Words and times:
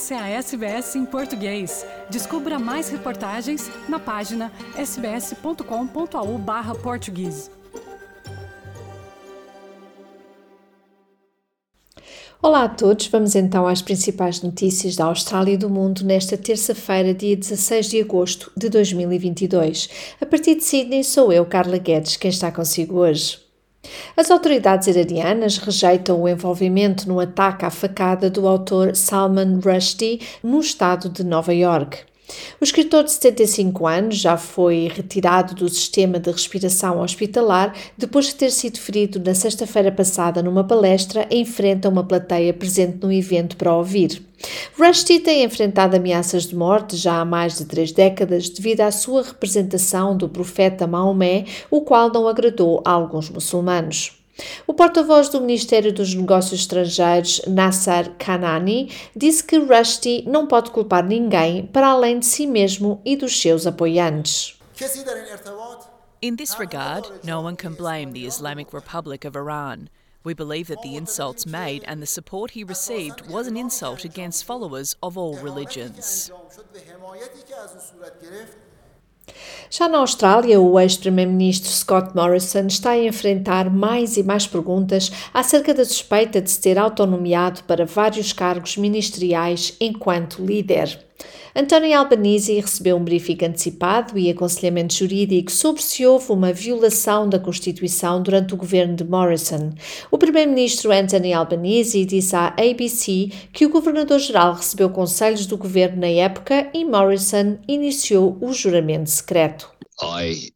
Essa 0.00 0.14
é 0.14 0.18
a 0.18 0.28
SBS 0.28 0.96
em 0.96 1.04
português. 1.04 1.84
Descubra 2.08 2.58
mais 2.58 2.88
reportagens 2.88 3.70
na 3.86 3.98
página 3.98 4.50
sbs.com.au/português. 4.74 7.50
Olá 12.40 12.64
a 12.64 12.68
todos, 12.70 13.08
vamos 13.08 13.36
então 13.36 13.66
às 13.66 13.82
principais 13.82 14.40
notícias 14.40 14.96
da 14.96 15.04
Austrália 15.04 15.52
e 15.52 15.58
do 15.58 15.68
mundo 15.68 16.02
nesta 16.02 16.38
terça-feira, 16.38 17.12
dia 17.12 17.36
16 17.36 17.90
de 17.90 18.00
agosto 18.00 18.50
de 18.56 18.70
2022. 18.70 19.90
A 20.18 20.24
partir 20.24 20.54
de 20.54 20.64
Sydney, 20.64 21.04
sou 21.04 21.30
eu, 21.30 21.44
Carla 21.44 21.76
Guedes, 21.76 22.16
quem 22.16 22.30
está 22.30 22.50
consigo 22.50 23.00
hoje. 23.00 23.49
As 24.16 24.30
autoridades 24.30 24.86
iranianas 24.86 25.56
rejeitam 25.56 26.20
o 26.20 26.28
envolvimento 26.28 27.08
no 27.08 27.18
ataque 27.18 27.64
à 27.64 27.70
facada 27.70 28.28
do 28.28 28.46
autor 28.46 28.94
Salman 28.94 29.60
Rushdie 29.64 30.20
no 30.42 30.60
estado 30.60 31.08
de 31.08 31.24
Nova 31.24 31.54
York. 31.54 32.09
O 32.60 32.64
escritor 32.64 33.04
de 33.04 33.12
75 33.12 33.86
anos 33.86 34.16
já 34.16 34.36
foi 34.36 34.90
retirado 34.94 35.54
do 35.54 35.68
sistema 35.68 36.18
de 36.18 36.30
respiração 36.30 37.00
hospitalar 37.00 37.74
depois 37.96 38.26
de 38.26 38.34
ter 38.34 38.50
sido 38.50 38.78
ferido 38.78 39.20
na 39.20 39.34
sexta-feira 39.34 39.90
passada 39.90 40.42
numa 40.42 40.64
palestra 40.64 41.26
em 41.30 41.44
frente 41.44 41.86
a 41.86 41.90
uma 41.90 42.04
plateia 42.04 42.52
presente 42.52 42.98
no 43.02 43.12
evento 43.12 43.56
para 43.56 43.74
ouvir. 43.74 44.22
Rushdie 44.78 45.20
tem 45.20 45.44
enfrentado 45.44 45.96
ameaças 45.96 46.44
de 46.44 46.56
morte 46.56 46.96
já 46.96 47.20
há 47.20 47.24
mais 47.24 47.58
de 47.58 47.64
três 47.64 47.92
décadas 47.92 48.48
devido 48.48 48.80
à 48.80 48.90
sua 48.90 49.22
representação 49.22 50.16
do 50.16 50.28
profeta 50.28 50.86
Maomé, 50.86 51.44
o 51.70 51.82
qual 51.82 52.10
não 52.10 52.26
agradou 52.26 52.82
a 52.84 52.90
alguns 52.92 53.28
muçulmanos. 53.28 54.19
O 54.66 54.74
porta-voz 54.74 55.28
do 55.28 55.40
Ministério 55.40 55.92
dos 55.92 56.14
Negócios 56.14 56.60
Estrangeiros, 56.60 57.40
Nassar 57.46 58.10
Kanani, 58.18 58.92
disse 59.14 59.42
que 59.42 59.58
Rushdie 59.58 60.24
não 60.26 60.46
pode 60.46 60.70
culpar 60.70 61.04
ninguém 61.04 61.66
para 61.66 61.88
além 61.88 62.18
de 62.18 62.26
si 62.26 62.46
mesmo 62.46 63.00
e 63.04 63.16
dos 63.16 63.40
seus 63.40 63.66
apoiantes. 63.66 64.58
In 66.22 66.36
this 66.36 66.54
regard, 66.58 67.10
no 67.24 67.40
one 67.40 67.56
can 67.56 67.72
blame 67.72 68.12
the 68.12 68.26
Islamic 68.26 68.74
Republic 68.74 69.24
of 69.24 69.36
Iran. 69.36 69.88
We 70.22 70.34
believe 70.34 70.68
that 70.68 70.82
the 70.82 70.96
insults 70.96 71.46
made 71.46 71.82
and 71.86 72.02
the 72.02 72.06
support 72.06 72.50
he 72.50 72.62
received 72.62 73.26
was 73.30 73.46
an 73.46 73.56
insult 73.56 74.04
against 74.04 74.44
followers 74.44 74.94
of 75.02 75.16
all 75.16 75.38
religions. 75.38 76.30
Já 79.70 79.88
na 79.88 79.98
Austrália, 79.98 80.60
o 80.60 80.78
ex-primeiro-ministro 80.80 81.70
Scott 81.70 82.14
Morrison 82.14 82.66
está 82.66 82.90
a 82.90 83.04
enfrentar 83.04 83.70
mais 83.70 84.16
e 84.16 84.22
mais 84.22 84.46
perguntas 84.46 85.12
acerca 85.32 85.72
da 85.72 85.84
suspeita 85.84 86.40
de 86.40 86.50
se 86.50 86.60
ter 86.60 86.78
autonomiado 86.78 87.62
para 87.64 87.86
vários 87.86 88.32
cargos 88.32 88.76
ministeriais 88.76 89.76
enquanto 89.80 90.44
líder. 90.44 91.09
António 91.54 91.98
Albanese 91.98 92.60
recebeu 92.60 92.96
um 92.96 93.02
briefing 93.02 93.44
antecipado 93.44 94.16
e 94.16 94.30
aconselhamento 94.30 94.94
jurídico 94.94 95.50
sobre 95.50 95.82
se 95.82 96.06
houve 96.06 96.30
uma 96.30 96.52
violação 96.52 97.28
da 97.28 97.40
Constituição 97.40 98.22
durante 98.22 98.54
o 98.54 98.56
governo 98.56 98.94
de 98.94 99.04
Morrison. 99.04 99.72
O 100.12 100.18
primeiro-ministro 100.18 100.92
Anthony 100.92 101.32
Albanese 101.32 102.04
disse 102.04 102.36
à 102.36 102.54
ABC 102.56 103.30
que 103.52 103.66
o 103.66 103.68
governador-geral 103.68 104.54
recebeu 104.54 104.90
conselhos 104.90 105.44
do 105.46 105.58
governo 105.58 106.02
na 106.02 106.08
época 106.08 106.70
e 106.72 106.84
Morrison 106.84 107.58
iniciou 107.66 108.38
o 108.40 108.52
juramento 108.52 109.10
secreto. 109.10 109.68
I 110.00 110.52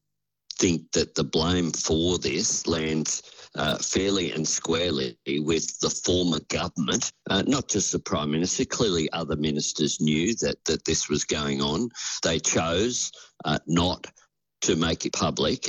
think 0.60 0.84
that 0.92 1.14
the 1.14 1.24
blame 1.24 1.72
for 1.76 2.18
this 2.18 2.64
lands 2.66 3.22
uh, 3.56 3.78
fairly 3.78 4.32
and 4.32 4.46
squarely 4.46 5.16
with 5.26 5.78
the 5.80 5.90
former 5.90 6.40
government, 6.48 7.12
uh, 7.30 7.42
not 7.46 7.68
just 7.68 7.92
the 7.92 7.98
Prime 7.98 8.30
Minister. 8.30 8.64
Clearly, 8.64 9.10
other 9.12 9.36
ministers 9.36 10.00
knew 10.00 10.34
that, 10.36 10.64
that 10.64 10.84
this 10.84 11.08
was 11.08 11.24
going 11.24 11.60
on. 11.60 11.90
They 12.22 12.40
chose 12.40 13.12
uh, 13.44 13.58
not 13.66 14.06
to 14.62 14.76
make 14.76 15.06
it 15.06 15.12
public. 15.12 15.68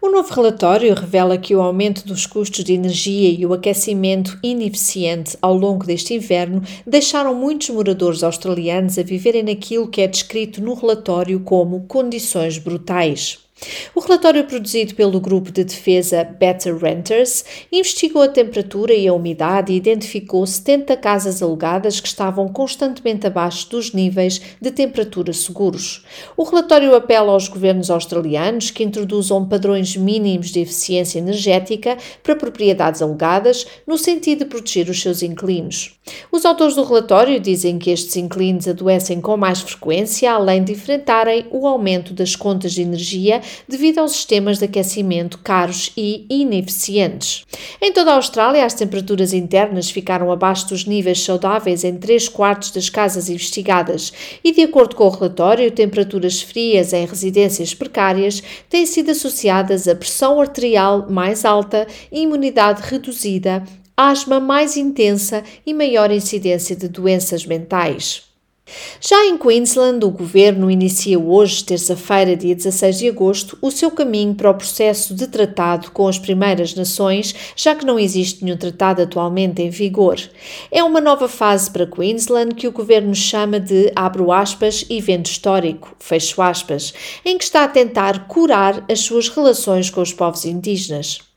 Novo 0.00 0.34
relatório 0.34 0.94
revela 0.94 1.38
que 1.38 1.54
o 1.54 1.60
aumento 1.60 2.04
dos 2.04 2.26
custos 2.26 2.64
de 2.64 2.72
energia 2.72 3.30
e 3.30 3.46
o 3.46 3.52
aquecimento 3.52 4.38
ineficiente 4.42 5.36
ao 5.40 5.54
longo 5.54 5.86
deste 5.86 6.14
inverno 6.14 6.62
deixaram 6.86 7.34
muitos 7.34 7.68
moradores 7.70 8.22
australianos 8.24 8.98
a 8.98 9.02
viverem 9.02 9.44
naquilo 9.44 9.88
que 9.88 10.00
é 10.00 10.08
descrito 10.08 10.60
no 10.60 10.74
relatório 10.74 11.38
como 11.40 11.84
condições 11.86 12.58
brutais. 12.58 13.38
O 13.94 14.00
relatório 14.00 14.44
produzido 14.44 14.94
pelo 14.94 15.20
grupo 15.20 15.50
de 15.50 15.64
defesa 15.64 16.22
Better 16.22 16.76
Renters 16.76 17.44
investigou 17.72 18.22
a 18.22 18.28
temperatura 18.28 18.94
e 18.94 19.08
a 19.08 19.12
umidade 19.12 19.72
e 19.72 19.76
identificou 19.76 20.46
70 20.46 20.96
casas 20.96 21.42
alugadas 21.42 21.98
que 21.98 22.06
estavam 22.06 22.48
constantemente 22.48 23.26
abaixo 23.26 23.68
dos 23.70 23.92
níveis 23.92 24.40
de 24.60 24.70
temperatura 24.70 25.32
seguros. 25.32 26.04
O 26.36 26.44
relatório 26.44 26.94
apela 26.94 27.32
aos 27.32 27.48
governos 27.48 27.90
australianos 27.90 28.70
que 28.70 28.84
introduzam 28.84 29.48
padrões 29.48 29.96
mínimos 29.96 30.50
de 30.50 30.60
eficiência 30.60 31.18
energética 31.18 31.96
para 32.22 32.36
propriedades 32.36 33.02
alugadas, 33.02 33.66
no 33.86 33.98
sentido 33.98 34.40
de 34.40 34.44
proteger 34.44 34.88
os 34.88 35.00
seus 35.00 35.22
inquilinos. 35.22 35.98
Os 36.30 36.44
autores 36.44 36.74
do 36.74 36.84
relatório 36.84 37.40
dizem 37.40 37.78
que 37.78 37.90
estes 37.90 38.16
inquilinos 38.16 38.68
adoecem 38.68 39.20
com 39.20 39.36
mais 39.36 39.60
frequência, 39.60 40.32
além 40.32 40.62
de 40.62 40.72
enfrentarem 40.72 41.46
o 41.50 41.66
aumento 41.66 42.14
das 42.14 42.36
contas 42.36 42.72
de 42.72 42.82
energia 42.82 43.42
devido 43.68 43.98
aos 43.98 44.12
sistemas 44.12 44.58
de 44.58 44.64
aquecimento 44.64 45.38
caros 45.38 45.92
e 45.96 46.26
ineficientes. 46.28 47.44
Em 47.80 47.92
toda 47.92 48.12
a 48.12 48.14
Austrália, 48.14 48.64
as 48.64 48.74
temperaturas 48.74 49.32
internas 49.32 49.90
ficaram 49.90 50.30
abaixo 50.30 50.68
dos 50.68 50.84
níveis 50.84 51.22
saudáveis 51.22 51.84
em 51.84 51.96
3 51.96 52.28
quartos 52.28 52.70
das 52.70 52.88
casas 52.88 53.28
investigadas 53.28 54.12
e, 54.42 54.52
de 54.52 54.62
acordo 54.62 54.94
com 54.94 55.04
o 55.04 55.10
relatório, 55.10 55.70
temperaturas 55.70 56.42
frias 56.42 56.92
em 56.92 57.06
residências 57.06 57.74
precárias 57.74 58.42
têm 58.68 58.86
sido 58.86 59.10
associadas 59.10 59.88
a 59.88 59.94
pressão 59.94 60.40
arterial 60.40 61.06
mais 61.08 61.44
alta, 61.44 61.86
imunidade 62.10 62.82
reduzida, 62.82 63.64
asma 63.96 64.38
mais 64.38 64.76
intensa 64.76 65.42
e 65.66 65.74
maior 65.74 66.10
incidência 66.10 66.76
de 66.76 66.88
doenças 66.88 67.44
mentais. 67.44 68.27
Já 69.00 69.26
em 69.26 69.38
Queensland, 69.38 70.04
o 70.04 70.10
governo 70.10 70.70
inicia 70.70 71.18
hoje, 71.18 71.64
terça-feira, 71.64 72.36
dia 72.36 72.54
16 72.54 72.98
de 72.98 73.08
agosto, 73.08 73.58
o 73.62 73.70
seu 73.70 73.90
caminho 73.90 74.34
para 74.34 74.50
o 74.50 74.54
processo 74.54 75.14
de 75.14 75.26
tratado 75.26 75.90
com 75.90 76.08
as 76.08 76.18
Primeiras 76.18 76.74
Nações, 76.74 77.34
já 77.56 77.74
que 77.74 77.86
não 77.86 77.98
existe 77.98 78.44
nenhum 78.44 78.56
tratado 78.56 79.02
atualmente 79.02 79.62
em 79.62 79.70
vigor. 79.70 80.18
É 80.70 80.82
uma 80.82 81.00
nova 81.00 81.28
fase 81.28 81.70
para 81.70 81.86
Queensland 81.86 82.54
que 82.54 82.66
o 82.66 82.72
governo 82.72 83.14
chama 83.14 83.60
de, 83.60 83.92
abro 83.94 84.32
aspas, 84.32 84.84
evento 84.90 85.26
histórico, 85.26 85.94
fecho 85.98 86.42
aspas, 86.42 86.92
em 87.24 87.38
que 87.38 87.44
está 87.44 87.64
a 87.64 87.68
tentar 87.68 88.26
curar 88.26 88.84
as 88.90 89.00
suas 89.00 89.28
relações 89.28 89.90
com 89.90 90.00
os 90.00 90.12
povos 90.12 90.44
indígenas. 90.44 91.27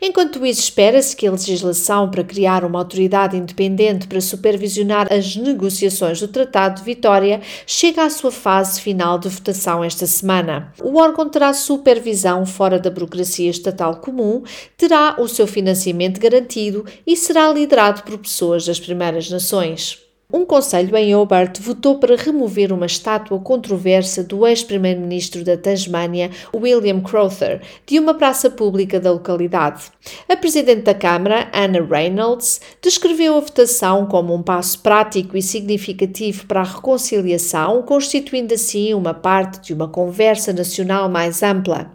Enquanto 0.00 0.46
isso, 0.46 0.60
espera-se 0.60 1.16
que 1.16 1.26
a 1.26 1.32
legislação 1.32 2.10
para 2.10 2.22
criar 2.22 2.64
uma 2.64 2.78
autoridade 2.78 3.36
independente 3.36 4.06
para 4.06 4.20
supervisionar 4.20 5.12
as 5.12 5.34
negociações 5.34 6.20
do 6.20 6.28
Tratado 6.28 6.76
de 6.76 6.84
Vitória 6.84 7.40
chegue 7.66 7.98
à 7.98 8.08
sua 8.08 8.30
fase 8.30 8.80
final 8.80 9.18
de 9.18 9.28
votação 9.28 9.82
esta 9.82 10.06
semana. 10.06 10.72
O 10.80 10.98
órgão 10.98 11.28
terá 11.28 11.52
supervisão 11.52 12.46
fora 12.46 12.78
da 12.78 12.90
burocracia 12.90 13.50
estatal 13.50 13.96
comum, 13.96 14.42
terá 14.76 15.16
o 15.18 15.26
seu 15.26 15.46
financiamento 15.46 16.20
garantido 16.20 16.84
e 17.06 17.16
será 17.16 17.52
liderado 17.52 18.02
por 18.02 18.18
pessoas 18.18 18.66
das 18.66 18.78
Primeiras 18.78 19.28
Nações. 19.30 20.05
Um 20.32 20.44
conselho 20.44 20.96
em 20.96 21.14
Hobart 21.14 21.60
votou 21.60 22.00
para 22.00 22.16
remover 22.16 22.72
uma 22.72 22.86
estátua 22.86 23.38
controversa 23.38 24.24
do 24.24 24.44
ex-primeiro-ministro 24.44 25.44
da 25.44 25.56
Tasmânia, 25.56 26.32
William 26.52 27.00
Crowther, 27.00 27.62
de 27.86 28.00
uma 28.00 28.12
praça 28.12 28.50
pública 28.50 28.98
da 28.98 29.12
localidade. 29.12 29.84
A 30.28 30.36
presidente 30.36 30.82
da 30.82 30.94
Câmara, 30.94 31.48
Anna 31.54 31.80
Reynolds, 31.80 32.60
descreveu 32.82 33.36
a 33.36 33.40
votação 33.40 34.04
como 34.06 34.34
um 34.34 34.42
passo 34.42 34.80
prático 34.80 35.36
e 35.36 35.42
significativo 35.42 36.44
para 36.46 36.62
a 36.62 36.64
reconciliação, 36.64 37.82
constituindo 37.82 38.52
assim 38.52 38.94
uma 38.94 39.14
parte 39.14 39.60
de 39.60 39.72
uma 39.72 39.86
conversa 39.86 40.52
nacional 40.52 41.08
mais 41.08 41.40
ampla. 41.44 41.92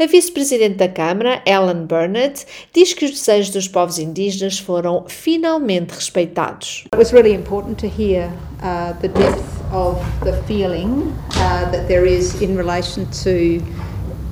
A 0.00 0.06
vice-presidente 0.06 0.76
da 0.76 0.88
Câmara, 0.88 1.42
Ellen 1.44 1.84
Burnett, 1.84 2.46
diz 2.72 2.94
que 2.94 3.04
os 3.04 3.10
desejos 3.10 3.50
dos 3.50 3.68
povos 3.68 3.98
indígenas 3.98 4.58
foram 4.58 5.04
finalmente 5.06 5.90
respeitados. 5.92 6.84
It 6.86 6.96
was 6.96 7.12
really 7.12 7.34
important 7.34 7.73
to 7.76 7.88
hear 7.88 8.32
uh, 8.62 8.92
the 8.94 9.08
depth 9.08 9.62
of 9.72 9.98
the 10.20 10.42
feeling 10.44 11.16
uh, 11.32 11.70
that 11.70 11.88
there 11.88 12.06
is 12.06 12.40
in 12.40 12.56
relation 12.56 13.10
to 13.10 13.62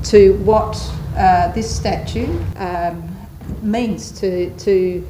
to 0.05 0.35
what 0.39 0.77
uh, 1.17 1.53
this 1.53 1.75
statue 1.75 2.27
um, 2.57 3.17
means 3.63 4.13
to 4.21 4.51
to 4.59 5.07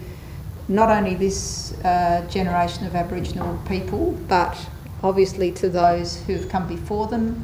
not 0.69 0.91
only 0.91 1.15
this 1.15 1.75
uh, 1.85 2.27
generation 2.31 2.87
of 2.87 2.95
Aboriginal 2.95 3.59
people, 3.69 4.13
but 4.29 4.57
obviously 5.03 5.51
to 5.53 5.69
those 5.69 6.17
who 6.23 6.35
have 6.35 6.49
come 6.49 6.67
before 6.67 7.07
them, 7.09 7.43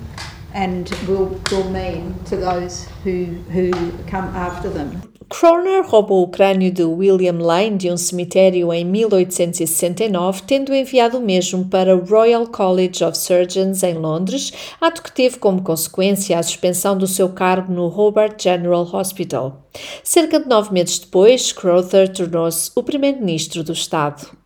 and 0.55 0.89
will 1.07 1.41
will 1.51 1.71
mean 1.71 2.15
to 2.25 2.37
those 2.37 2.87
who 3.05 3.25
who 3.53 3.71
come 4.07 4.25
after 4.37 4.71
them. 4.71 5.03
Croner 5.29 5.85
roubou 5.87 6.23
o 6.23 6.29
crânio 6.29 6.73
de 6.73 6.83
William 6.83 7.39
Lane 7.39 7.77
de 7.77 7.91
um 7.91 7.99
cemitério 7.99 8.73
em 8.73 8.83
1869, 8.83 10.43
tendo 10.47 10.75
enviado 10.75 11.19
o 11.19 11.21
mesmo 11.21 11.67
para 11.67 11.95
o 11.95 12.03
Royal 12.03 12.47
College 12.47 13.05
of 13.05 13.17
Surgeons 13.17 13.83
em 13.83 13.93
Londres, 13.93 14.53
ato 14.81 15.03
que 15.03 15.13
teve 15.13 15.37
como 15.39 15.63
consequência 15.63 16.39
a 16.39 16.43
suspensão 16.43 16.97
do 16.97 17.07
seu 17.07 17.29
cargo 17.29 17.71
no 17.71 17.87
Hobart 17.87 18.43
General 18.43 18.89
Hospital. 18.91 19.69
Cerca 20.03 20.41
de 20.41 20.49
nove 20.49 20.73
meses 20.73 20.99
depois, 20.99 21.53
Crowther 21.53 22.11
tornou-se 22.11 22.71
o 22.75 22.83
primeiro-ministro 22.83 23.63
do 23.63 23.73
Estado. 23.73 24.38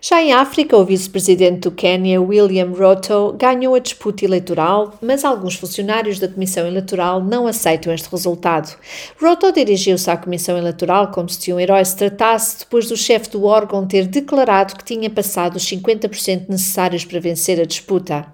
Já 0.00 0.20
em 0.20 0.32
África, 0.32 0.76
o 0.76 0.84
vice-presidente 0.84 1.60
do 1.60 1.70
Quênia, 1.70 2.20
William 2.20 2.72
Ruto, 2.72 3.36
ganhou 3.38 3.74
a 3.74 3.78
disputa 3.78 4.24
eleitoral, 4.24 4.94
mas 5.00 5.24
alguns 5.24 5.54
funcionários 5.54 6.18
da 6.18 6.26
Comissão 6.26 6.66
Eleitoral 6.66 7.22
não 7.22 7.46
aceitam 7.46 7.92
este 7.92 8.10
resultado. 8.10 8.76
Ruto 9.20 9.52
dirigiu-se 9.52 10.10
à 10.10 10.16
Comissão 10.16 10.58
Eleitoral 10.58 11.12
como 11.12 11.28
se 11.28 11.52
um 11.52 11.60
herói 11.60 11.84
se 11.84 11.96
tratasse, 11.96 12.58
depois 12.58 12.88
do 12.88 12.96
chefe 12.96 13.30
do 13.30 13.44
órgão 13.44 13.86
ter 13.86 14.06
declarado 14.06 14.74
que 14.74 14.84
tinha 14.84 15.08
passado 15.08 15.56
os 15.56 15.64
50% 15.64 16.48
necessários 16.48 17.04
para 17.04 17.20
vencer 17.20 17.60
a 17.60 17.64
disputa. 17.64 18.26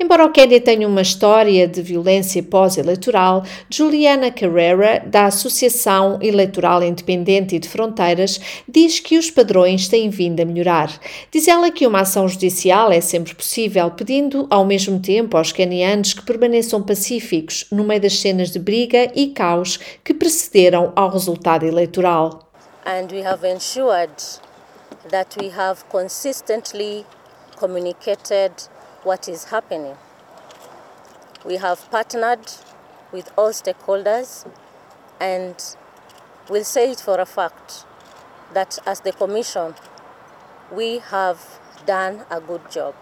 Embora 0.00 0.24
o 0.24 0.30
Quênia 0.30 0.60
tenha 0.60 0.88
uma 0.88 1.02
história 1.02 1.68
de 1.68 1.80
violência 1.82 2.42
pós-eleitoral, 2.42 3.44
Juliana 3.70 4.30
Carrera, 4.30 5.02
da 5.06 5.26
Associação 5.26 6.18
Eleitoral 6.20 6.82
Independente 6.82 7.54
e 7.54 7.58
de 7.58 7.68
Fronteiras, 7.68 8.40
diz 8.68 8.98
que 8.98 9.16
os 9.16 9.30
padrões 9.30 9.88
têm 9.88 10.10
vindo 10.10 10.40
a 10.40 10.44
melhorar. 10.44 10.91
Diz 11.30 11.48
ela 11.48 11.70
que 11.70 11.86
uma 11.86 12.00
ação 12.00 12.28
judicial 12.28 12.90
é 12.90 13.00
sempre 13.00 13.34
possível, 13.34 13.90
pedindo 13.90 14.46
ao 14.50 14.64
mesmo 14.64 15.00
tempo 15.00 15.36
aos 15.36 15.52
canianos 15.52 16.14
que 16.14 16.22
permaneçam 16.22 16.82
pacíficos 16.82 17.66
no 17.70 17.84
meio 17.84 18.00
das 18.00 18.18
cenas 18.18 18.50
de 18.50 18.58
briga 18.58 19.10
e 19.14 19.28
caos 19.28 19.78
que 20.04 20.14
precederam 20.14 20.92
ao 20.94 21.10
resultado 21.10 21.64
eleitoral. 21.64 22.48
And 22.84 23.08
we 23.12 23.24
have 23.24 23.46
ensured 23.46 24.12
that 25.10 25.36
we 25.40 25.50
have 25.50 25.84
consistently 25.90 27.06
communicated 27.56 28.52
what 29.04 29.30
is 29.30 29.44
happening. 29.52 29.94
We 31.44 31.56
have 31.56 31.80
partnered 31.90 32.40
with 33.12 33.30
all 33.36 33.52
stakeholders 33.52 34.46
and 35.20 35.54
we'll 36.48 36.64
say 36.64 36.90
it 36.90 37.00
for 37.00 37.20
a 37.20 37.26
fact 37.26 37.84
that 38.54 38.78
as 38.86 39.00
the 39.00 39.12
Commission 39.12 39.74
we 40.74 41.00
have 41.10 41.38
done 41.86 42.18
a 42.30 42.40
good 42.40 42.62
job. 42.70 42.94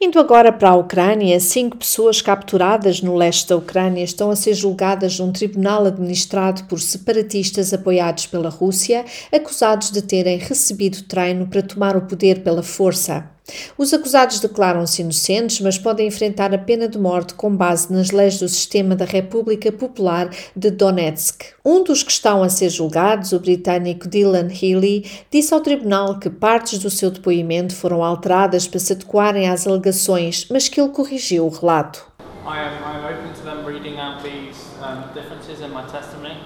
Indo 0.00 0.20
agora 0.20 0.52
para 0.52 0.70
a 0.70 0.76
Ucrânia, 0.76 1.40
cinco 1.40 1.76
pessoas 1.78 2.22
capturadas 2.22 3.02
no 3.02 3.16
leste 3.16 3.48
da 3.48 3.56
Ucrânia 3.56 4.04
estão 4.04 4.30
a 4.30 4.36
ser 4.36 4.54
julgadas 4.54 5.18
num 5.18 5.32
tribunal 5.32 5.86
administrado 5.86 6.64
por 6.64 6.80
separatistas 6.80 7.74
apoiados 7.74 8.26
pela 8.26 8.50
Rússia, 8.50 9.04
acusados 9.32 9.90
de 9.90 10.02
terem 10.02 10.38
recebido 10.38 11.02
treino 11.02 11.48
para 11.48 11.62
tomar 11.62 11.96
o 11.96 12.02
poder 12.02 12.44
pela 12.44 12.62
força. 12.62 13.28
Os 13.76 13.92
acusados 13.92 14.40
declaram-se 14.40 15.02
inocentes, 15.02 15.60
mas 15.60 15.78
podem 15.78 16.06
enfrentar 16.06 16.54
a 16.54 16.58
pena 16.58 16.88
de 16.88 16.98
morte 16.98 17.34
com 17.34 17.54
base 17.54 17.92
nas 17.92 18.10
leis 18.10 18.38
do 18.38 18.48
sistema 18.48 18.94
da 18.94 19.04
República 19.04 19.70
Popular 19.72 20.30
de 20.54 20.70
Donetsk. 20.70 21.44
Um 21.64 21.82
dos 21.82 22.02
que 22.02 22.10
estão 22.10 22.42
a 22.42 22.48
ser 22.48 22.70
julgados, 22.70 23.32
o 23.32 23.40
britânico 23.40 24.08
Dylan 24.08 24.48
Healy, 24.48 25.10
disse 25.30 25.54
ao 25.54 25.60
tribunal 25.60 26.18
que 26.18 26.30
partes 26.30 26.78
do 26.78 26.90
seu 26.90 27.10
depoimento 27.10 27.74
foram 27.74 28.04
alteradas 28.04 28.66
para 28.66 28.80
se 28.80 28.92
adequarem 28.92 29.48
às 29.48 29.66
alegações, 29.66 30.46
mas 30.50 30.68
que 30.68 30.80
ele 30.80 30.90
corrigiu 30.90 31.46
o 31.46 31.50
relato. 31.50 32.06
I 32.46 32.60
am, 32.60 32.82
I 32.82 32.96
am 32.96 33.04
open 33.04 33.34
to 33.34 33.42
them 33.42 33.66
reading 33.66 33.98
out 33.98 34.22
these 34.22 34.56
um, 34.80 35.12
differences 35.12 35.60
in 35.60 35.68
my 35.68 35.82
testimony. 35.82 36.38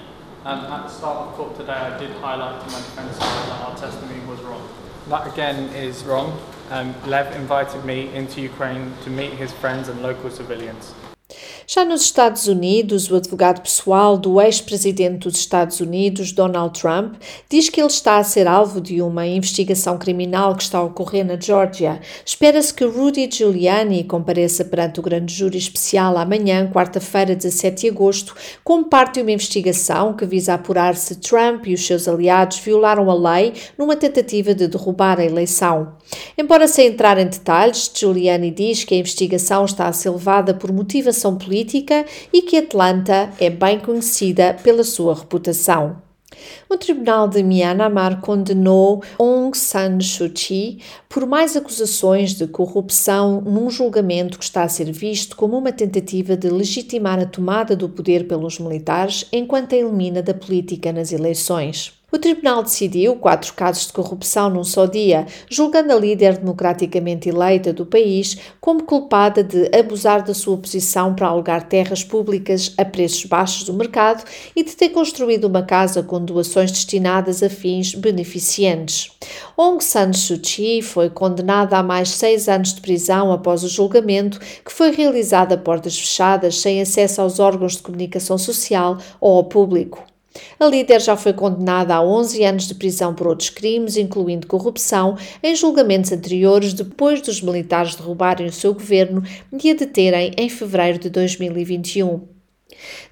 Um, 0.45 0.59
at 0.67 0.89
the 0.89 0.89
start 0.89 1.29
of 1.29 1.35
court 1.37 1.57
today, 1.57 1.73
I 1.73 1.97
did 1.99 2.11
highlight 2.21 2.61
to 2.61 2.67
my 2.73 2.81
defence 2.81 3.17
that 3.19 3.61
our 3.63 3.77
testimony 3.77 4.19
was 4.27 4.41
wrong. 4.41 4.69
That 5.09 5.29
again 5.29 5.73
is 5.73 6.03
wrong. 6.03 6.37
Um, 6.73 6.95
Lev 7.07 7.37
invited 7.37 7.85
me 7.85 8.11
into 8.15 8.41
Ukraine 8.41 8.95
to 9.05 9.11
meet 9.11 9.35
his 9.35 9.53
friends 9.53 9.89
and 9.89 10.01
local 10.01 10.31
civilians. 10.31 10.95
Já 11.67 11.85
nos 11.85 12.03
Estados 12.03 12.49
Unidos, 12.49 13.11
o 13.11 13.17
advogado 13.17 13.63
pessoal 13.63 14.19
do 14.19 14.41
ex-presidente 14.41 15.21
dos 15.21 15.39
Estados 15.39 15.81
Unidos, 15.81 16.33
Donald 16.33 16.79
Trump, 16.79 17.15
diz 17.49 17.69
que 17.69 17.81
ele 17.81 17.89
está 17.89 18.19
a 18.19 18.25
ser 18.25 18.47
alvo 18.47 18.81
de 18.81 19.01
uma 19.01 19.27
investigação 19.27 19.97
criminal 19.97 20.55
que 20.57 20.63
está 20.63 20.79
a 20.79 20.83
ocorrer 20.83 21.25
na 21.25 21.39
Geórgia. 21.39 22.01
Espera-se 22.27 22.75
que 22.75 22.85
Rudy 22.85 23.29
Giuliani 23.33 24.05
compareça 24.05 24.65
perante 24.65 25.01
o 25.01 25.03
grande 25.03 25.33
júri 25.33 25.57
especial 25.57 26.17
amanhã, 26.17 26.69
quarta-feira, 26.71 27.37
17 27.37 27.83
de 27.83 27.89
agosto, 27.89 28.35
como 28.65 28.87
parte 28.87 29.15
de 29.15 29.23
uma 29.23 29.33
investigação 29.33 30.15
que 30.15 30.27
visa 30.27 30.55
apurar 30.55 30.97
se 30.97 31.17
Trump 31.17 31.67
e 31.67 31.75
os 31.75 31.87
seus 31.87 32.09
aliados 32.09 32.59
violaram 32.59 33.11
a 33.11 33.15
lei 33.15 33.55
numa 33.79 33.97
tentativa 33.97 34.55
de 34.55 34.67
derrubar 34.67 35.21
a 35.21 35.25
eleição. 35.25 35.95
Embora 36.37 36.67
sem 36.67 36.89
entrar 36.89 37.19
em 37.19 37.27
detalhes, 37.27 37.91
Giuliani 37.95 38.51
diz 38.51 38.85
que 38.85 38.95
a 38.95 38.99
investigação 38.99 39.65
está 39.65 39.87
a 39.87 39.93
ser 39.93 40.11
levada 40.11 40.53
por 40.53 40.73
motivação 40.73 41.22
política 41.31 42.05
e 42.33 42.43
que 42.43 42.57
Atlanta 42.57 43.31
é 43.39 43.51
bem 43.51 43.79
conhecida 43.79 44.57
pela 44.63 44.83
sua 44.83 45.15
reputação. 45.15 45.97
O 46.69 46.77
Tribunal 46.77 47.29
de 47.29 47.43
Myanmar 47.43 48.21
condenou 48.21 49.03
Aung 49.19 49.55
San 49.55 50.01
Suu 50.01 50.31
Kyi 50.31 50.79
por 51.09 51.27
mais 51.27 51.57
acusações 51.57 52.35
de 52.35 52.47
corrupção 52.47 53.41
num 53.41 53.71
julgamento 53.71 54.39
que 54.39 54.45
está 54.45 54.63
a 54.63 54.69
ser 54.69 54.91
visto 54.91 55.37
como 55.37 55.59
uma 55.59 55.73
tentativa 55.73 56.37
de 56.37 56.49
legitimar 56.49 57.19
a 57.19 57.27
tomada 57.27 57.77
do 57.77 57.89
poder 57.89 58.27
pelos 58.27 58.59
militares 58.59 59.27
enquanto 59.33 59.75
a 59.75 59.79
elimina 59.79 60.23
da 60.23 60.35
política 60.35 60.93
nas 60.93 61.13
eleições. 61.13 62.02
O 62.15 62.19
tribunal 62.19 62.63
decidiu 62.63 63.17
quatro 63.17 63.55
casos 63.55 63.87
de 63.87 63.93
corrupção 63.95 64.51
num 64.51 64.65
só 64.65 64.85
dia, 64.85 65.27
julgando 65.49 65.95
a 65.95 65.97
líder 65.99 66.37
democraticamente 66.37 67.31
eleita 67.31 67.73
do 67.73 67.87
país 67.87 68.37
como 68.61 68.83
culpada 68.83 69.43
de 69.43 69.75
abusar 69.75 70.23
da 70.23 70.35
sua 70.35 70.59
posição 70.59 71.15
para 71.15 71.29
alugar 71.29 71.67
terras 71.67 72.05
públicas 72.05 72.75
a 72.77 72.85
preços 72.85 73.25
baixos 73.25 73.65
do 73.65 73.73
mercado 73.73 74.25
e 74.55 74.63
de 74.63 74.77
ter 74.77 74.91
construído 74.91 75.45
uma 75.45 75.63
casa 75.63 76.03
com 76.03 76.23
doações 76.23 76.71
destinadas 76.71 77.43
a 77.43 77.49
fins 77.49 77.95
beneficentes. 77.95 79.13
Aung 79.57 79.81
San 79.83 80.13
Suu 80.13 80.39
Kyi 80.39 80.83
foi 80.83 81.09
condenada 81.09 81.79
a 81.79 81.83
mais 81.83 82.11
seis 82.11 82.47
anos 82.47 82.75
de 82.75 82.83
prisão 82.83 83.33
após 83.33 83.65
o 83.65 83.69
julgamento, 83.71 84.39
que 84.39 84.71
foi 84.71 84.91
realizado 84.91 85.55
a 85.55 85.57
portas 85.57 85.99
fechadas, 85.99 86.61
sem 86.61 86.83
acesso 86.83 87.23
aos 87.23 87.41
órgãos 87.41 87.77
de 87.77 87.83
comunicação 87.83 88.37
social 88.37 88.99
ou 89.19 89.39
ao 89.39 89.45
público. 89.45 90.12
A 90.59 90.67
líder 90.67 91.01
já 91.01 91.17
foi 91.17 91.33
condenada 91.33 91.95
a 91.95 92.03
11 92.03 92.45
anos 92.45 92.67
de 92.67 92.75
prisão 92.75 93.15
por 93.15 93.27
outros 93.27 93.51
crimes, 93.51 93.97
incluindo 93.97 94.47
corrupção, 94.47 95.17
em 95.43 95.55
julgamentos 95.55 96.13
anteriores 96.13 96.73
depois 96.73 97.21
dos 97.21 97.43
militares 97.43 97.95
derrubarem 97.95 98.47
o 98.47 98.53
seu 98.53 98.73
governo 98.73 99.23
e 99.63 99.71
a 99.71 99.75
deterem 99.75 100.33
em 100.37 100.49
fevereiro 100.49 100.99
de 100.99 101.11
2021. 101.11 102.33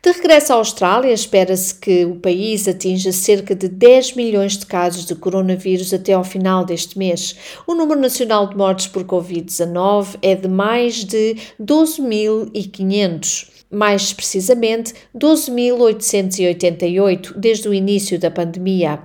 De 0.02 0.10
regresso 0.10 0.52
à 0.52 0.56
Austrália, 0.56 1.12
espera-se 1.12 1.74
que 1.74 2.06
o 2.06 2.16
país 2.16 2.66
atinja 2.66 3.12
cerca 3.12 3.54
de 3.54 3.68
10 3.68 4.14
milhões 4.14 4.56
de 4.56 4.66
casos 4.66 5.04
de 5.04 5.14
coronavírus 5.14 5.92
até 5.92 6.14
ao 6.14 6.24
final 6.24 6.64
deste 6.64 6.98
mês. 6.98 7.36
O 7.66 7.74
número 7.74 8.00
nacional 8.00 8.48
de 8.48 8.56
mortes 8.56 8.86
por 8.86 9.04
Covid-19 9.04 10.16
é 10.22 10.34
de 10.34 10.48
mais 10.48 11.04
de 11.04 11.36
12.500 11.60 13.59
mais 13.70 14.12
precisamente 14.12 14.92
12.888 15.16 17.34
desde 17.36 17.68
o 17.68 17.74
início 17.74 18.18
da 18.18 18.30
pandemia. 18.30 19.00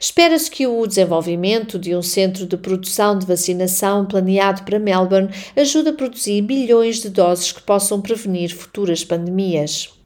Espera-se 0.00 0.50
que 0.50 0.66
o 0.66 0.84
desenvolvimento 0.86 1.78
de 1.78 1.94
um 1.94 2.02
centro 2.02 2.44
de 2.44 2.56
produção 2.56 3.16
de 3.16 3.24
vacinação 3.24 4.04
planeado 4.04 4.64
para 4.64 4.80
Melbourne 4.80 5.30
ajude 5.54 5.90
a 5.90 5.92
produzir 5.92 6.42
milhões 6.42 7.00
de 7.00 7.08
doses 7.08 7.52
que 7.52 7.62
possam 7.62 8.00
prevenir 8.00 8.54
futuras 8.54 9.04
pandemias. 9.04 9.99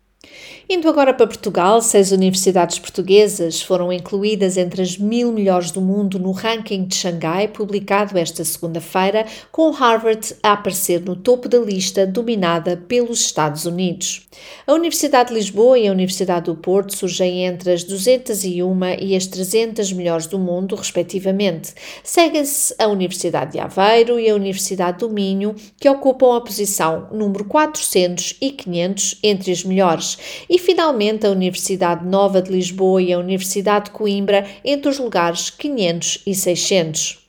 Indo 0.66 0.88
agora 0.88 1.12
para 1.12 1.26
Portugal, 1.26 1.82
seis 1.82 2.10
universidades 2.10 2.78
portuguesas 2.78 3.60
foram 3.60 3.92
incluídas 3.92 4.56
entre 4.56 4.80
as 4.80 4.96
mil 4.96 5.30
melhores 5.30 5.70
do 5.70 5.80
mundo 5.80 6.18
no 6.18 6.32
ranking 6.32 6.84
de 6.84 6.94
Xangai, 6.94 7.48
publicado 7.48 8.16
esta 8.16 8.42
segunda-feira, 8.44 9.26
com 9.52 9.70
Harvard 9.70 10.34
a 10.42 10.52
aparecer 10.52 11.02
no 11.02 11.16
topo 11.16 11.50
da 11.50 11.58
lista, 11.58 12.06
dominada 12.06 12.78
pelos 12.88 13.20
Estados 13.20 13.66
Unidos. 13.66 14.26
A 14.66 14.72
Universidade 14.72 15.28
de 15.28 15.34
Lisboa 15.34 15.78
e 15.78 15.86
a 15.86 15.92
Universidade 15.92 16.46
do 16.46 16.56
Porto 16.56 16.96
surgem 16.96 17.44
entre 17.44 17.70
as 17.70 17.84
201 17.84 18.74
e 19.00 19.14
as 19.14 19.26
300 19.26 19.92
melhores 19.92 20.26
do 20.26 20.38
mundo, 20.38 20.76
respectivamente. 20.76 21.74
Seguem-se 22.02 22.74
a 22.78 22.86
Universidade 22.86 23.52
de 23.52 23.58
Aveiro 23.58 24.18
e 24.18 24.30
a 24.30 24.34
Universidade 24.34 24.98
do 24.98 25.10
Minho, 25.10 25.54
que 25.78 25.90
ocupam 25.90 26.36
a 26.36 26.40
posição 26.40 27.06
número 27.12 27.44
400 27.44 28.38
e 28.40 28.50
500 28.50 29.18
entre 29.22 29.52
as 29.52 29.62
melhores 29.62 30.16
e 30.48 30.58
finalmente 30.58 31.26
a 31.26 31.30
Universidade 31.30 32.06
Nova 32.06 32.40
de 32.40 32.50
Lisboa 32.50 33.02
e 33.02 33.12
a 33.12 33.18
Universidade 33.18 33.86
de 33.86 33.90
Coimbra 33.92 34.46
entre 34.64 34.88
os 34.88 34.98
lugares 34.98 35.50
500 35.50 36.22
e 36.26 36.34
600. 36.34 37.23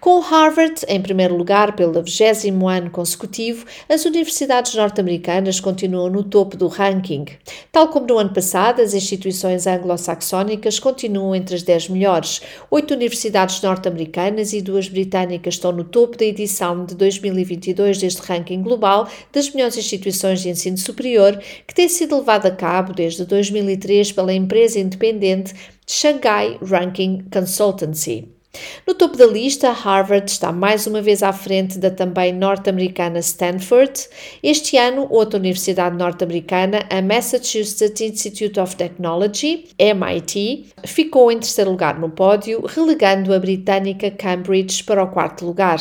Com 0.00 0.20
Harvard 0.20 0.80
em 0.88 1.02
primeiro 1.02 1.36
lugar 1.36 1.76
pelo 1.76 2.02
20 2.02 2.48
ano 2.70 2.90
consecutivo, 2.90 3.66
as 3.88 4.04
universidades 4.04 4.74
norte-americanas 4.74 5.60
continuam 5.60 6.08
no 6.08 6.22
topo 6.22 6.56
do 6.56 6.68
ranking. 6.68 7.26
Tal 7.70 7.88
como 7.88 8.06
no 8.06 8.16
ano 8.16 8.32
passado, 8.32 8.80
as 8.80 8.94
instituições 8.94 9.66
anglo-saxónicas 9.66 10.78
continuam 10.78 11.34
entre 11.34 11.54
as 11.56 11.62
10 11.62 11.90
melhores. 11.90 12.40
Oito 12.70 12.94
universidades 12.94 13.60
norte-americanas 13.60 14.52
e 14.52 14.62
duas 14.62 14.88
britânicas 14.88 15.54
estão 15.54 15.72
no 15.72 15.84
topo 15.84 16.16
da 16.16 16.24
edição 16.24 16.86
de 16.86 16.94
2022 16.94 17.98
deste 17.98 18.22
ranking 18.22 18.62
global 18.62 19.08
das 19.32 19.50
melhores 19.50 19.76
instituições 19.76 20.40
de 20.40 20.48
ensino 20.48 20.78
superior, 20.78 21.38
que 21.66 21.74
tem 21.74 21.88
sido 21.88 22.16
levado 22.16 22.46
a 22.46 22.50
cabo 22.50 22.94
desde 22.94 23.24
2003 23.24 24.12
pela 24.12 24.32
empresa 24.32 24.78
independente 24.78 25.52
Shanghai 25.86 26.58
Ranking 26.62 27.26
Consultancy. 27.30 28.37
No 28.86 28.94
topo 28.94 29.16
da 29.16 29.26
lista, 29.26 29.70
Harvard 29.70 30.30
está 30.30 30.52
mais 30.52 30.86
uma 30.86 31.02
vez 31.02 31.22
à 31.22 31.32
frente 31.32 31.78
da 31.78 31.90
também 31.90 32.32
norte-americana 32.32 33.18
Stanford. 33.18 34.08
Este 34.42 34.76
ano, 34.76 35.06
outra 35.10 35.38
universidade 35.38 35.96
norte-americana, 35.96 36.86
a 36.90 37.02
Massachusetts 37.02 38.00
Institute 38.00 38.58
of 38.58 38.76
Technology, 38.76 39.66
MIT, 39.78 40.66
ficou 40.84 41.30
em 41.30 41.38
terceiro 41.38 41.70
lugar 41.70 41.98
no 41.98 42.10
pódio, 42.10 42.64
relegando 42.66 43.34
a 43.34 43.38
britânica 43.38 44.10
Cambridge 44.10 44.84
para 44.84 45.02
o 45.02 45.08
quarto 45.08 45.44
lugar. 45.44 45.78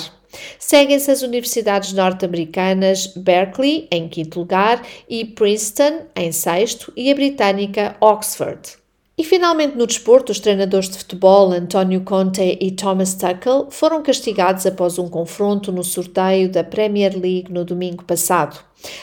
Seguem-se 0.60 1.10
as 1.10 1.22
universidades 1.22 1.94
norte-americanas 1.94 3.08
Berkeley, 3.08 3.88
em 3.92 4.08
quinto 4.08 4.40
lugar, 4.40 4.82
e 5.10 5.24
Princeton, 5.26 6.02
em 6.16 6.32
sexto, 6.32 6.92
e 6.96 7.12
a 7.12 7.16
britânica 7.16 7.96
Oxford. 8.02 8.78
E 9.20 9.24
finalmente 9.24 9.76
no 9.76 9.88
desporto, 9.88 10.32
os 10.32 10.40
treinadores 10.40 10.92
de 10.92 11.00
futebol 11.00 11.52
António 11.52 12.02
Conte 12.02 12.56
e 12.62 12.70
Thomas 12.70 13.16
Tuchel 13.16 13.68
foram 13.72 14.04
castigados 14.04 14.64
após 14.68 15.00
um 15.00 15.10
confronto 15.10 15.72
no 15.72 15.84
sorteio 15.84 16.52
da 16.52 16.64
Premier 16.64 17.14
League 17.14 17.52
no 17.52 17.66
domingo 17.66 18.04
passado. 18.04 18.60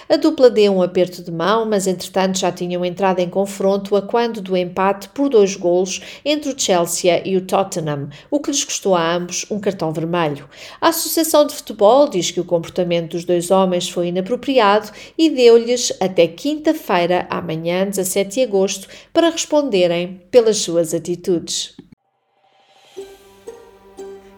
A 0.09 0.17
dupla 0.17 0.51
deu 0.51 0.75
um 0.75 0.83
aperto 0.83 1.23
de 1.23 1.31
mão, 1.31 1.65
mas 1.67 1.87
entretanto 1.87 2.39
já 2.39 2.53
tinham 2.53 2.85
entrado 2.85 3.21
em 3.21 3.29
confronto 3.29 3.97
a 3.97 4.03
quando 4.03 4.41
do 4.41 4.57
empate 4.57 5.09
por 5.09 5.29
dois 5.29 5.57
golos 5.57 6.01
entre 6.25 6.51
o 6.51 6.59
Chelsea 6.59 7.23
e 7.25 7.37
o 7.37 7.41
Tottenham, 7.41 8.09
o 8.31 8.41
que 8.41 8.51
lhes 8.51 8.65
custou 8.65 8.95
a 8.95 9.15
ambos 9.15 9.47
um 9.51 9.59
cartão 9.59 9.93
vermelho. 9.93 10.49
A 10.81 10.89
Associação 10.89 11.47
de 11.47 11.55
Futebol 11.55 12.09
diz 12.09 12.31
que 12.31 12.41
o 12.41 12.45
comportamento 12.45 13.13
dos 13.13 13.25
dois 13.25 13.51
homens 13.51 13.89
foi 13.89 14.09
inapropriado 14.09 14.91
e 15.17 15.31
deu-lhes 15.31 15.93
até 16.01 16.27
quinta-feira, 16.27 17.27
amanhã, 17.31 17.87
17 17.87 18.35
de 18.35 18.43
agosto, 18.43 18.89
para 19.13 19.31
responderem 19.31 20.21
pelas 20.31 20.59
suas 20.59 20.95
atitudes. 20.95 21.77